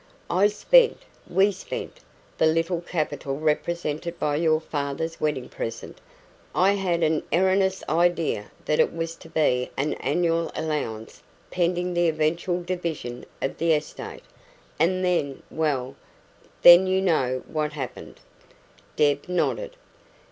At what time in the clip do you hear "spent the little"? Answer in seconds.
1.51-2.81